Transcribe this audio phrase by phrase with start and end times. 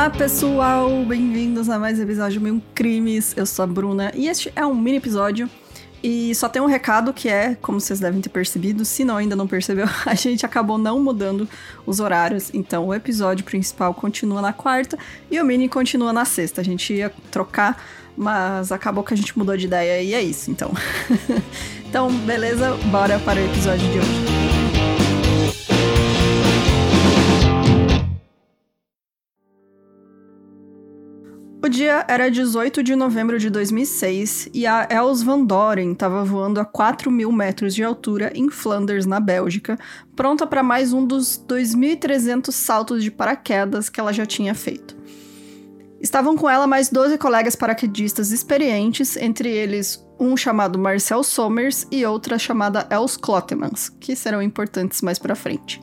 [0.00, 3.34] Olá pessoal, bem-vindos a mais um episódio Mil Crimes.
[3.36, 5.46] Eu sou a Bruna e este é um mini episódio.
[6.02, 9.36] E só tem um recado que é, como vocês devem ter percebido, se não ainda
[9.36, 11.46] não percebeu, a gente acabou não mudando
[11.84, 12.50] os horários.
[12.54, 14.98] Então o episódio principal continua na quarta
[15.30, 16.62] e o mini continua na sexta.
[16.62, 17.84] A gente ia trocar,
[18.16, 20.72] mas acabou que a gente mudou de ideia e é isso, então.
[21.86, 22.72] então, beleza?
[22.90, 24.59] Bora para o episódio de hoje.
[31.62, 36.58] O dia era 18 de novembro de 2006 e a Els Van Doren estava voando
[36.58, 39.78] a 4 mil metros de altura em Flanders, na Bélgica,
[40.16, 44.96] pronta para mais um dos 2.300 saltos de paraquedas que ela já tinha feito.
[46.00, 52.06] Estavam com ela mais 12 colegas paraquedistas experientes, entre eles um chamado Marcel Somers e
[52.06, 55.78] outra chamada Els Klottemans, que serão importantes mais para frente.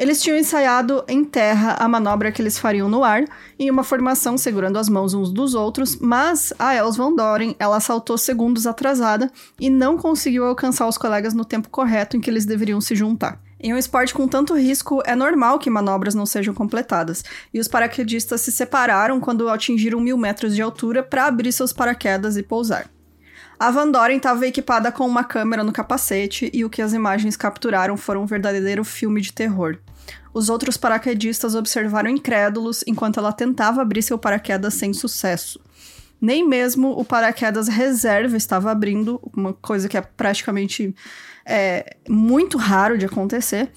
[0.00, 3.22] Eles tinham ensaiado em terra a manobra que eles fariam no ar,
[3.58, 7.78] em uma formação segurando as mãos uns dos outros, mas a Els Van Doren, ela
[7.80, 12.46] saltou segundos atrasada e não conseguiu alcançar os colegas no tempo correto em que eles
[12.46, 13.38] deveriam se juntar.
[13.60, 17.68] Em um esporte com tanto risco, é normal que manobras não sejam completadas, e os
[17.68, 22.88] paraquedistas se separaram quando atingiram mil metros de altura para abrir seus paraquedas e pousar.
[23.60, 27.36] A Van Doren estava equipada com uma câmera no capacete e o que as imagens
[27.36, 29.76] capturaram foram um verdadeiro filme de terror.
[30.32, 35.60] Os outros paraquedistas observaram incrédulos enquanto ela tentava abrir seu paraquedas sem sucesso.
[36.18, 40.94] Nem mesmo o paraquedas reserva estava abrindo, uma coisa que é praticamente
[41.44, 43.70] é, muito raro de acontecer.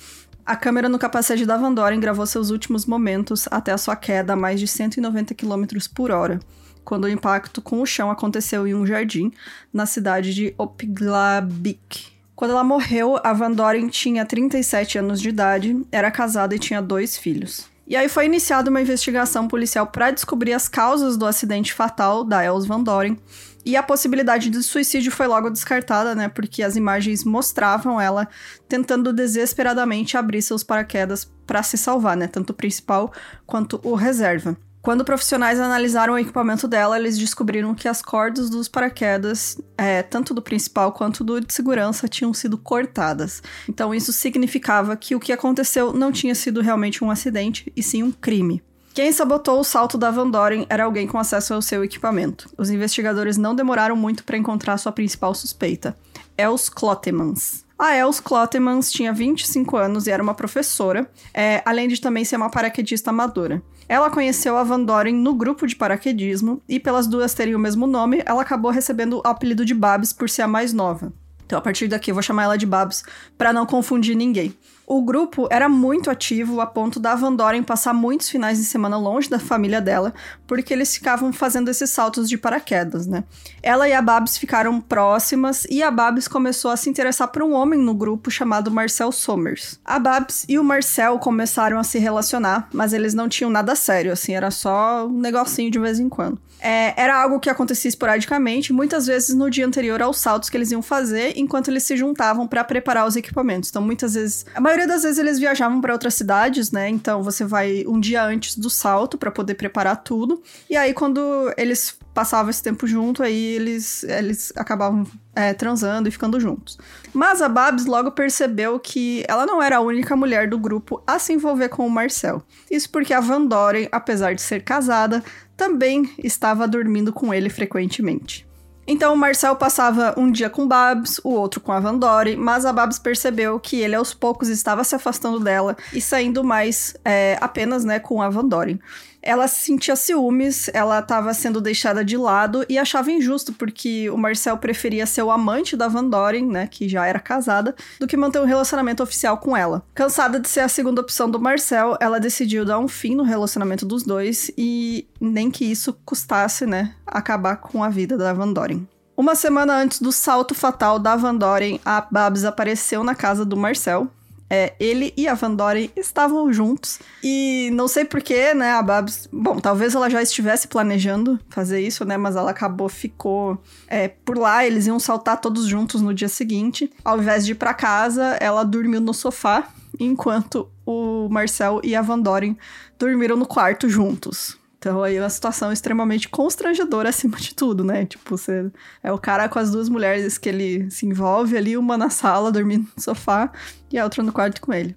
[0.46, 4.32] A câmera no capacete da Van Doren gravou seus últimos momentos até a sua queda
[4.32, 6.40] a mais de 190 km por hora,
[6.84, 9.32] quando o impacto com o chão aconteceu em um jardim
[9.72, 15.86] na cidade de Opglabik, quando ela morreu, a Van Doren tinha 37 anos de idade,
[15.92, 17.72] era casada e tinha dois filhos.
[17.86, 22.44] E aí foi iniciada uma investigação policial para descobrir as causas do acidente fatal da
[22.44, 23.18] Els Van Doren.
[23.66, 26.28] E a possibilidade de suicídio foi logo descartada, né?
[26.28, 28.28] Porque as imagens mostravam ela
[28.68, 32.28] tentando desesperadamente abrir seus paraquedas para se salvar, né?
[32.28, 33.14] Tanto o principal
[33.46, 34.58] quanto o reserva.
[34.84, 40.34] Quando profissionais analisaram o equipamento dela, eles descobriram que as cordas dos paraquedas, é, tanto
[40.34, 43.42] do principal quanto do de segurança, tinham sido cortadas.
[43.70, 48.04] Então, isso significava que o que aconteceu não tinha sido realmente um acidente, e sim
[48.04, 48.62] um crime.
[48.94, 52.50] Quem sabotou o salto da Van Doren era alguém com acesso ao seu equipamento.
[52.58, 55.96] Os investigadores não demoraram muito para encontrar sua principal suspeita,
[56.38, 57.64] Els Klottemans.
[57.80, 62.36] A Els Klottemans tinha 25 anos e era uma professora, é, além de também ser
[62.36, 63.64] uma paraquedista amadora.
[63.94, 67.86] Ela conheceu a Van Doren no grupo de paraquedismo e, pelas duas terem o mesmo
[67.86, 71.14] nome, ela acabou recebendo o apelido de Babs por ser a mais nova.
[71.46, 73.04] Então, a partir daqui, eu vou chamar ela de Babs
[73.38, 74.58] para não confundir ninguém.
[74.86, 78.98] O grupo era muito ativo a ponto da Van Doren passar muitos finais de semana
[78.98, 80.14] longe da família dela,
[80.46, 83.24] porque eles ficavam fazendo esses saltos de paraquedas, né?
[83.62, 87.54] Ela e a Babs ficaram próximas e a Babs começou a se interessar por um
[87.54, 89.80] homem no grupo chamado Marcel Somers.
[89.86, 94.12] A Babs e o Marcel começaram a se relacionar, mas eles não tinham nada sério,
[94.12, 96.40] assim, era só um negocinho de vez em quando.
[96.60, 100.72] É, era algo que acontecia esporadicamente, muitas vezes no dia anterior aos saltos que eles
[100.72, 103.70] iam fazer, enquanto eles se juntavam para preparar os equipamentos.
[103.70, 106.90] Então, muitas vezes, a maioria das vezes eles viajavam para outras cidades, né?
[106.90, 110.42] Então, você vai um dia antes do salto para poder preparar tudo.
[110.68, 116.12] E aí, quando eles passavam esse tempo junto, aí eles, eles acabavam é, transando e
[116.12, 116.78] ficando juntos.
[117.14, 121.20] Mas a Babs logo percebeu que ela não era a única mulher do grupo a
[121.20, 122.42] se envolver com o Marcel.
[122.70, 125.24] Isso porque a Van Doren, apesar de ser casada,
[125.56, 128.48] também estava dormindo com ele frequentemente.
[128.86, 132.74] Então o Marcel passava um dia com Babs, o outro com a Vandore, mas a
[132.74, 137.86] Babs percebeu que ele aos poucos estava se afastando dela e saindo mais é, apenas
[137.86, 138.80] né, com a Vandore
[139.24, 144.58] ela sentia ciúmes, ela estava sendo deixada de lado e achava injusto porque o Marcel
[144.58, 148.40] preferia ser o amante da Van Doren, né, que já era casada, do que manter
[148.40, 149.84] um relacionamento oficial com ela.
[149.96, 153.86] Cansada de ser a segunda opção do Marcel, ela decidiu dar um fim no relacionamento
[153.86, 158.86] dos dois e nem que isso custasse, né, acabar com a vida da Van Doren.
[159.16, 163.56] Uma semana antes do salto fatal da Van Doren, a Babs apareceu na casa do
[163.56, 164.10] Marcel,
[164.54, 167.00] é, ele e a Van Doren estavam juntos.
[167.24, 168.74] E não sei porquê, né?
[168.74, 169.28] A Babs.
[169.34, 172.18] Bom, talvez ela já estivesse planejando fazer isso, né?
[172.18, 174.64] Mas ela acabou, ficou é, por lá.
[174.64, 176.88] Eles iam saltar todos juntos no dia seguinte.
[177.04, 179.70] Ao invés de ir pra casa, ela dormiu no sofá.
[180.00, 182.56] Enquanto o Marcel e a Van Doren
[183.00, 184.60] dormiram no quarto juntos.
[184.84, 188.06] Então aí é uma situação extremamente constrangedora acima de tudo, né?
[188.06, 188.70] Tipo, você
[189.02, 192.52] é o cara com as duas mulheres que ele se envolve ali, uma na sala
[192.52, 193.50] dormindo no sofá
[193.90, 194.94] e a outra no quarto com ele.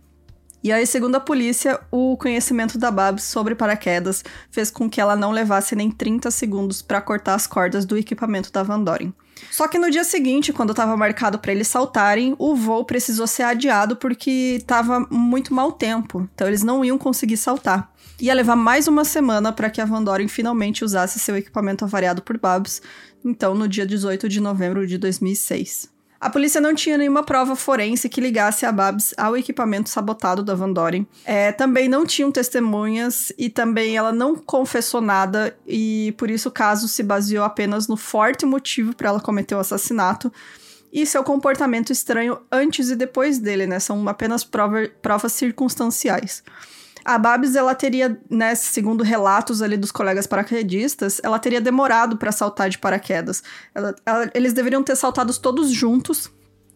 [0.61, 5.15] E aí, segundo a polícia, o conhecimento da Babs sobre paraquedas fez com que ela
[5.15, 9.15] não levasse nem 30 segundos para cortar as cordas do equipamento da Van Doren.
[9.51, 13.43] Só que no dia seguinte, quando estava marcado para eles saltarem, o voo precisou ser
[13.43, 16.29] adiado porque estava muito mau tempo.
[16.35, 17.93] Então eles não iam conseguir saltar.
[18.21, 22.23] Ia levar mais uma semana para que a Van Doren finalmente usasse seu equipamento avariado
[22.23, 22.81] por Babs.
[23.25, 25.96] Então, no dia 18 de novembro de 2006.
[26.21, 30.55] A polícia não tinha nenhuma prova forense que ligasse a Babs ao equipamento sabotado da
[30.55, 31.07] Van Doren.
[31.25, 36.53] É, também não tinham testemunhas e também ela não confessou nada e por isso o
[36.53, 40.33] caso se baseou apenas no forte motivo para ela cometer o assassinato
[40.93, 43.79] e seu comportamento estranho antes e depois dele, né?
[43.79, 46.43] São apenas prova, provas circunstanciais.
[47.07, 52.33] A Babs, ela teria, né, segundo relatos ali dos colegas paraquedistas, ela teria demorado para
[52.33, 53.45] saltar de paraquedas.
[53.73, 56.29] Ela, ela, eles deveriam ter saltado todos juntos,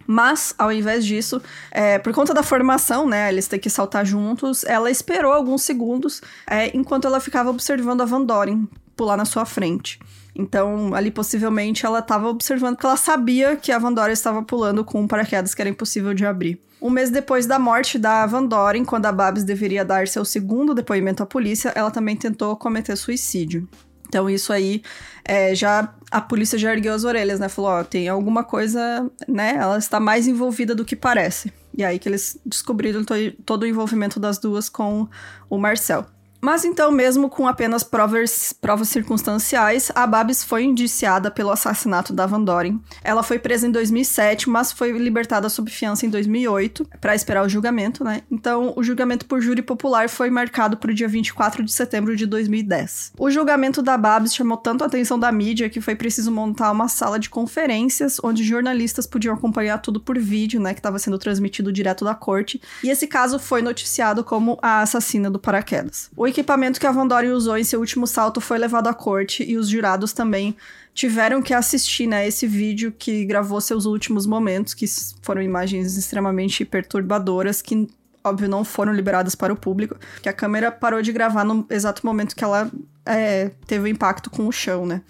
[0.06, 1.42] mas, ao invés disso,
[1.72, 6.22] é, por conta da formação, né, eles têm que saltar juntos, ela esperou alguns segundos
[6.48, 9.98] é, enquanto ela ficava observando a Van Doren pular na sua frente.
[10.32, 14.84] Então, ali possivelmente ela estava observando que ela sabia que a Van Doren estava pulando
[14.84, 16.60] com um paraquedas que era impossível de abrir.
[16.80, 20.74] Um mês depois da morte da Van Doren, quando a Babs deveria dar seu segundo
[20.74, 23.68] depoimento à polícia, ela também tentou cometer suicídio.
[24.08, 24.82] Então, isso aí,
[25.24, 27.48] é, já a polícia já ergueu as orelhas, né?
[27.48, 29.54] Falou, ó, tem alguma coisa, né?
[29.56, 31.52] Ela está mais envolvida do que parece.
[31.76, 33.04] E aí que eles descobriram
[33.44, 35.06] todo o envolvimento das duas com
[35.48, 36.06] o Marcel.
[36.40, 42.26] Mas então, mesmo com apenas provas, provas circunstanciais, a Babs foi indiciada pelo assassinato da
[42.26, 42.80] Van Doren.
[43.04, 47.48] Ela foi presa em 2007, mas foi libertada sob fiança em 2008 para esperar o
[47.48, 48.22] julgamento, né?
[48.30, 52.24] Então, o julgamento por júri popular foi marcado para o dia 24 de setembro de
[52.24, 53.12] 2010.
[53.18, 56.88] O julgamento da Babs chamou tanto a atenção da mídia que foi preciso montar uma
[56.88, 61.72] sala de conferências onde jornalistas podiam acompanhar tudo por vídeo, né, que estava sendo transmitido
[61.72, 62.60] direto da corte.
[62.82, 66.10] E esse caso foi noticiado como a assassina do paraquedas.
[66.16, 69.44] O equipamento que a Van Doren usou em seu último salto foi levado à corte
[69.44, 70.56] e os jurados também
[70.94, 74.86] tiveram que assistir né, esse vídeo que gravou seus últimos momentos, que
[75.22, 77.86] foram imagens extremamente perturbadoras, que,
[78.24, 82.04] óbvio, não foram liberadas para o público, que a câmera parou de gravar no exato
[82.04, 82.70] momento que ela
[83.06, 85.02] é, teve o impacto com o chão, né?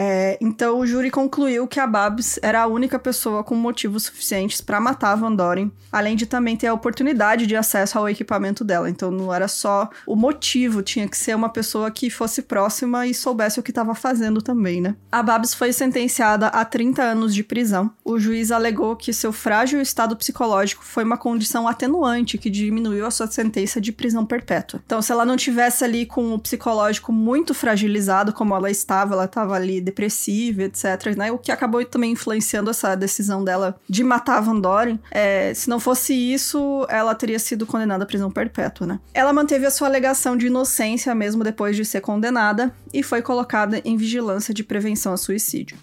[0.00, 4.60] É, então o júri concluiu que a Babs era a única pessoa com motivos suficientes
[4.60, 8.62] para matar a Van Doren, além de também ter a oportunidade de acesso ao equipamento
[8.62, 8.88] dela.
[8.88, 13.12] Então não era só o motivo, tinha que ser uma pessoa que fosse próxima e
[13.12, 14.94] soubesse o que estava fazendo também, né?
[15.10, 17.90] A Babs foi sentenciada a 30 anos de prisão.
[18.04, 23.10] O juiz alegou que seu frágil estado psicológico foi uma condição atenuante que diminuiu a
[23.10, 24.80] sua sentença de prisão perpétua.
[24.86, 29.24] Então, se ela não tivesse ali com o psicológico muito fragilizado como ela estava, ela
[29.24, 31.32] estava ali depressiva, etc, né?
[31.32, 34.98] O que acabou também influenciando essa decisão dela de matar a Van Doren.
[35.10, 39.00] É, se não fosse isso, ela teria sido condenada à prisão perpétua, né?
[39.12, 43.80] Ela manteve a sua alegação de inocência mesmo depois de ser condenada e foi colocada
[43.84, 45.76] em vigilância de prevenção a suicídio.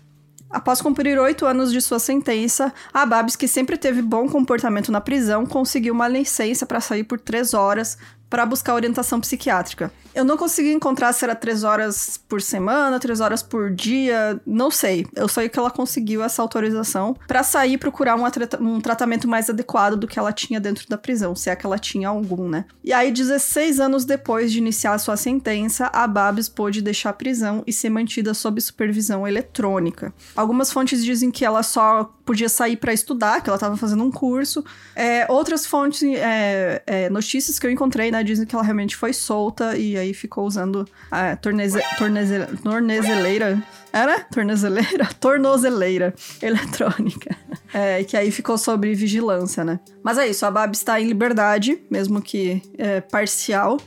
[0.50, 5.02] Após cumprir oito anos de sua sentença, a Babs, que sempre teve bom comportamento na
[5.02, 7.98] prisão, conseguiu uma licença para sair por três horas
[8.30, 9.92] para buscar orientação psiquiátrica.
[10.16, 14.72] Eu não consegui encontrar se era três horas por semana, três horas por dia, não
[14.72, 15.06] sei.
[15.14, 18.24] Eu sei que ela conseguiu essa autorização para sair e procurar um,
[18.62, 21.78] um, tratamento mais adequado do que ela tinha dentro da prisão, se é que ela
[21.78, 22.64] tinha algum, né?
[22.82, 27.62] E aí, 16 anos depois de iniciar sua sentença, a Babs pôde deixar a prisão
[27.68, 30.14] e ser mantida sob supervisão eletrônica.
[30.34, 34.12] Algumas fontes dizem que ela só podia sair para estudar, que ela estava fazendo um
[34.12, 34.64] curso.
[34.96, 39.78] É, outras fontes, é, é, notícias que eu encontrei, dizem que ela realmente foi solta
[39.78, 43.62] e aí ficou usando a torneze, torneze, tornezeleira.
[43.92, 44.20] Era?
[44.22, 45.06] Tornezeleira?
[45.20, 47.36] Tornozeleira eletrônica.
[47.74, 49.80] É, que aí ficou sob vigilância, né?
[50.04, 53.78] Mas é isso, a Bab está em liberdade, mesmo que é, parcial.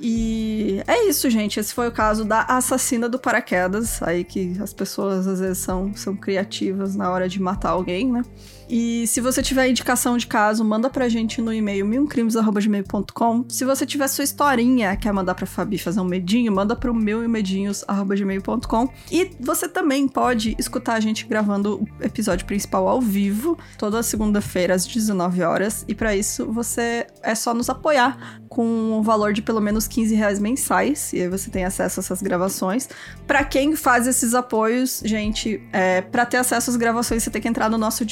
[0.00, 1.60] E é isso, gente.
[1.60, 4.02] Esse foi o caso da assassina do paraquedas.
[4.02, 8.22] Aí que as pessoas às vezes são, são criativas na hora de matar alguém, né?
[8.70, 13.44] E se você tiver indicação de caso, manda pra gente no e-mail milcrimes.gmail.com.
[13.48, 17.28] Se você tiver sua historinha, quer mandar pra Fabi fazer um medinho, manda pro meu
[17.28, 18.88] medinhos.gmail.com.
[19.10, 24.72] E você também pode escutar a gente gravando o episódio principal ao vivo, toda segunda-feira
[24.72, 25.84] às 19 horas.
[25.88, 30.14] E para isso, você é só nos apoiar com um valor de pelo menos 15
[30.14, 31.12] reais mensais.
[31.12, 32.88] E aí você tem acesso a essas gravações.
[33.26, 37.48] Para quem faz esses apoios, gente, é, para ter acesso às gravações, você tem que
[37.48, 38.04] entrar no nosso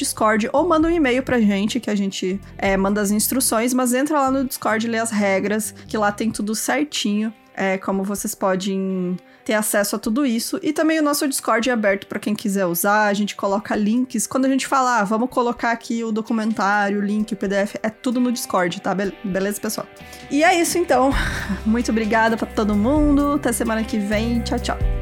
[0.53, 4.19] Ou manda um e-mail pra gente, que a gente é, manda as instruções, mas entra
[4.21, 7.33] lá no Discord e lê as regras, que lá tem tudo certinho.
[7.59, 10.61] é, como vocês podem ter acesso a tudo isso.
[10.63, 13.07] E também o nosso Discord é aberto para quem quiser usar.
[13.07, 14.29] A gente coloca links.
[14.29, 17.91] Quando a gente falar, ah, vamos colocar aqui o documentário, o link, o PDF, é
[17.91, 18.95] tudo no Discord, tá?
[18.95, 19.89] Be beleza, pessoal?
[20.31, 21.11] E é isso então.
[21.67, 23.33] Muito obrigada para todo mundo.
[23.33, 24.41] Até semana que vem.
[24.41, 24.98] Tchau, tchau.